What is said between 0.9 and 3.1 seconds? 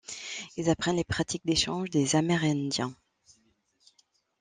les pratiques d'échange des Amérindiens.